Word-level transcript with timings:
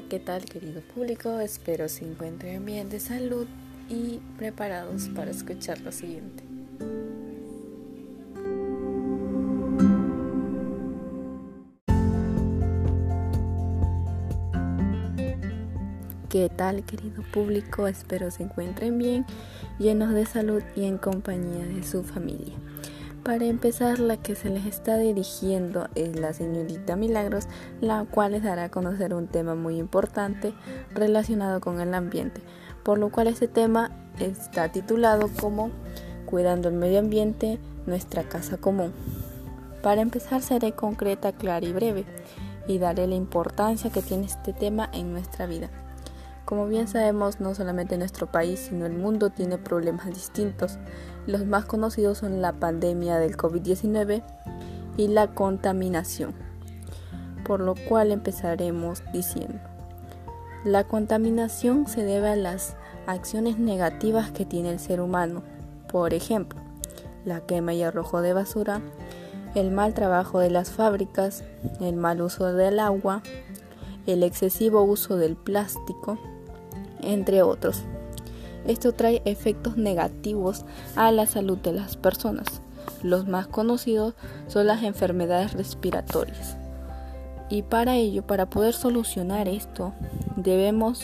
¿qué 0.00 0.18
tal 0.18 0.46
querido 0.46 0.80
público? 0.80 1.38
Espero 1.40 1.86
se 1.86 2.06
encuentren 2.06 2.64
bien 2.64 2.88
de 2.88 2.98
salud 2.98 3.46
y 3.90 4.20
preparados 4.38 5.10
para 5.14 5.30
escuchar 5.30 5.80
lo 5.80 5.92
siguiente. 5.92 6.44
¿Qué 16.30 16.48
tal 16.48 16.84
querido 16.84 17.22
público? 17.30 17.86
Espero 17.86 18.30
se 18.30 18.44
encuentren 18.44 18.96
bien, 18.96 19.26
llenos 19.78 20.14
de 20.14 20.24
salud 20.24 20.62
y 20.74 20.84
en 20.84 20.96
compañía 20.96 21.66
de 21.66 21.82
su 21.82 22.02
familia. 22.02 22.54
Para 23.24 23.44
empezar, 23.44 24.00
la 24.00 24.16
que 24.16 24.34
se 24.34 24.50
les 24.50 24.66
está 24.66 24.96
dirigiendo 24.96 25.88
es 25.94 26.18
la 26.18 26.32
señorita 26.32 26.96
Milagros, 26.96 27.46
la 27.80 28.04
cual 28.04 28.32
les 28.32 28.42
dará 28.42 28.64
a 28.64 28.68
conocer 28.68 29.14
un 29.14 29.28
tema 29.28 29.54
muy 29.54 29.78
importante 29.78 30.52
relacionado 30.92 31.60
con 31.60 31.80
el 31.80 31.94
ambiente, 31.94 32.40
por 32.82 32.98
lo 32.98 33.10
cual 33.10 33.28
este 33.28 33.46
tema 33.46 33.92
está 34.18 34.72
titulado 34.72 35.30
como 35.40 35.70
Cuidando 36.26 36.68
el 36.68 36.74
medio 36.74 36.98
ambiente, 36.98 37.60
nuestra 37.86 38.24
casa 38.24 38.56
común. 38.56 38.92
Para 39.82 40.00
empezar, 40.00 40.42
seré 40.42 40.72
concreta, 40.72 41.30
clara 41.30 41.64
y 41.64 41.72
breve 41.72 42.04
y 42.66 42.78
daré 42.78 43.06
la 43.06 43.14
importancia 43.14 43.90
que 43.90 44.02
tiene 44.02 44.26
este 44.26 44.52
tema 44.52 44.90
en 44.92 45.12
nuestra 45.12 45.46
vida. 45.46 45.70
Como 46.52 46.66
bien 46.66 46.86
sabemos, 46.86 47.40
no 47.40 47.54
solamente 47.54 47.96
nuestro 47.96 48.26
país, 48.26 48.66
sino 48.68 48.84
el 48.84 48.92
mundo 48.92 49.30
tiene 49.30 49.56
problemas 49.56 50.08
distintos. 50.08 50.76
Los 51.26 51.46
más 51.46 51.64
conocidos 51.64 52.18
son 52.18 52.42
la 52.42 52.52
pandemia 52.52 53.16
del 53.16 53.38
COVID-19 53.38 54.22
y 54.98 55.08
la 55.08 55.28
contaminación. 55.28 56.34
Por 57.46 57.60
lo 57.60 57.74
cual 57.74 58.12
empezaremos 58.12 59.02
diciendo, 59.14 59.60
la 60.62 60.84
contaminación 60.84 61.86
se 61.86 62.04
debe 62.04 62.28
a 62.28 62.36
las 62.36 62.76
acciones 63.06 63.58
negativas 63.58 64.30
que 64.30 64.44
tiene 64.44 64.72
el 64.72 64.78
ser 64.78 65.00
humano. 65.00 65.42
Por 65.90 66.12
ejemplo, 66.12 66.60
la 67.24 67.40
quema 67.46 67.72
y 67.72 67.82
arrojo 67.82 68.20
de 68.20 68.34
basura, 68.34 68.82
el 69.54 69.70
mal 69.70 69.94
trabajo 69.94 70.38
de 70.38 70.50
las 70.50 70.70
fábricas, 70.70 71.44
el 71.80 71.96
mal 71.96 72.20
uso 72.20 72.52
del 72.52 72.78
agua, 72.78 73.22
el 74.06 74.22
excesivo 74.22 74.82
uso 74.82 75.16
del 75.16 75.34
plástico, 75.34 76.18
entre 77.02 77.42
otros. 77.42 77.82
Esto 78.66 78.92
trae 78.92 79.22
efectos 79.24 79.76
negativos 79.76 80.64
a 80.94 81.10
la 81.10 81.26
salud 81.26 81.58
de 81.58 81.72
las 81.72 81.96
personas. 81.96 82.62
Los 83.02 83.26
más 83.26 83.48
conocidos 83.48 84.14
son 84.46 84.66
las 84.66 84.82
enfermedades 84.82 85.52
respiratorias. 85.52 86.56
Y 87.50 87.62
para 87.62 87.96
ello, 87.96 88.26
para 88.26 88.48
poder 88.48 88.72
solucionar 88.72 89.48
esto, 89.48 89.92
debemos, 90.36 91.02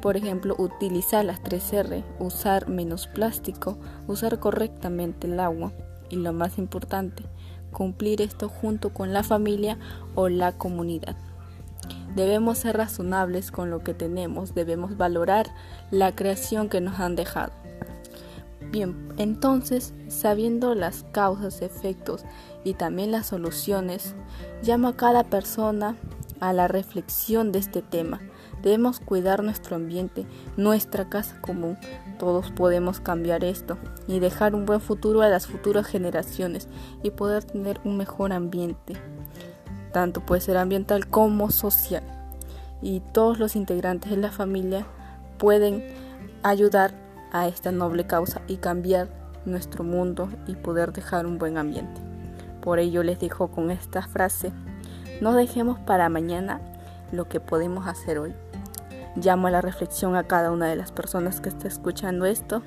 por 0.00 0.16
ejemplo, 0.16 0.56
utilizar 0.58 1.24
las 1.24 1.42
3R, 1.42 2.02
usar 2.18 2.68
menos 2.68 3.06
plástico, 3.06 3.78
usar 4.06 4.40
correctamente 4.40 5.26
el 5.26 5.38
agua 5.38 5.72
y 6.08 6.16
lo 6.16 6.32
más 6.32 6.58
importante, 6.58 7.22
cumplir 7.70 8.22
esto 8.22 8.48
junto 8.48 8.92
con 8.92 9.12
la 9.12 9.22
familia 9.22 9.78
o 10.14 10.28
la 10.28 10.52
comunidad. 10.52 11.16
Debemos 12.14 12.58
ser 12.58 12.76
razonables 12.76 13.50
con 13.50 13.70
lo 13.70 13.84
que 13.84 13.94
tenemos, 13.94 14.54
debemos 14.54 14.96
valorar 14.96 15.46
la 15.90 16.14
creación 16.14 16.68
que 16.68 16.80
nos 16.80 16.98
han 17.00 17.16
dejado. 17.16 17.52
Bien, 18.70 19.08
entonces, 19.16 19.94
sabiendo 20.08 20.74
las 20.74 21.04
causas, 21.12 21.62
efectos 21.62 22.24
y 22.64 22.74
también 22.74 23.12
las 23.12 23.26
soluciones, 23.26 24.14
llamo 24.62 24.88
a 24.88 24.96
cada 24.96 25.24
persona 25.24 25.96
a 26.40 26.52
la 26.52 26.68
reflexión 26.68 27.50
de 27.50 27.60
este 27.60 27.82
tema. 27.82 28.20
Debemos 28.62 29.00
cuidar 29.00 29.42
nuestro 29.42 29.76
ambiente, 29.76 30.26
nuestra 30.56 31.08
casa 31.08 31.40
común. 31.40 31.78
Todos 32.18 32.50
podemos 32.50 33.00
cambiar 33.00 33.44
esto 33.44 33.78
y 34.06 34.18
dejar 34.18 34.54
un 34.54 34.66
buen 34.66 34.80
futuro 34.80 35.22
a 35.22 35.28
las 35.28 35.46
futuras 35.46 35.86
generaciones 35.86 36.68
y 37.02 37.10
poder 37.10 37.44
tener 37.44 37.80
un 37.84 37.96
mejor 37.96 38.32
ambiente 38.32 38.94
tanto 39.92 40.20
puede 40.20 40.40
ser 40.40 40.56
ambiental 40.56 41.08
como 41.08 41.50
social. 41.50 42.02
Y 42.80 43.00
todos 43.12 43.38
los 43.38 43.56
integrantes 43.56 44.10
de 44.10 44.16
la 44.16 44.30
familia 44.30 44.86
pueden 45.38 45.84
ayudar 46.42 46.92
a 47.32 47.48
esta 47.48 47.72
noble 47.72 48.06
causa 48.06 48.42
y 48.46 48.56
cambiar 48.56 49.08
nuestro 49.44 49.84
mundo 49.84 50.28
y 50.46 50.54
poder 50.54 50.92
dejar 50.92 51.26
un 51.26 51.38
buen 51.38 51.58
ambiente. 51.58 52.00
Por 52.60 52.78
ello 52.78 53.02
les 53.02 53.18
dejo 53.18 53.48
con 53.48 53.70
esta 53.70 54.02
frase, 54.02 54.52
no 55.20 55.34
dejemos 55.34 55.78
para 55.80 56.08
mañana 56.08 56.60
lo 57.12 57.28
que 57.28 57.40
podemos 57.40 57.86
hacer 57.86 58.18
hoy. 58.18 58.34
Llamo 59.16 59.48
a 59.48 59.50
la 59.50 59.60
reflexión 59.60 60.14
a 60.14 60.24
cada 60.24 60.52
una 60.52 60.66
de 60.66 60.76
las 60.76 60.92
personas 60.92 61.40
que 61.40 61.48
está 61.48 61.66
escuchando 61.66 62.24
esto. 62.24 62.62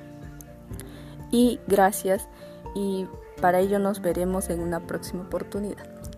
Y 1.30 1.60
gracias 1.66 2.28
y 2.74 3.06
para 3.40 3.60
ello 3.60 3.78
nos 3.78 4.02
veremos 4.02 4.50
en 4.50 4.60
una 4.60 4.80
próxima 4.86 5.22
oportunidad. 5.22 6.01